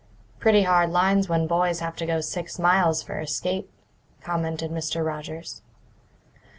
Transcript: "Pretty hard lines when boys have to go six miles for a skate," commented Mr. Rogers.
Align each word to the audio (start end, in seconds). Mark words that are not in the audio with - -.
"Pretty 0.39 0.63
hard 0.63 0.89
lines 0.89 1.29
when 1.29 1.45
boys 1.45 1.79
have 1.79 1.95
to 1.97 2.07
go 2.07 2.21
six 2.21 2.57
miles 2.57 3.03
for 3.03 3.19
a 3.19 3.27
skate," 3.27 3.69
commented 4.19 4.71
Mr. 4.71 5.05
Rogers. 5.05 5.61